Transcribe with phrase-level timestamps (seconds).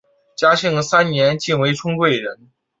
[0.35, 2.49] 嘉庆三年晋为春贵人。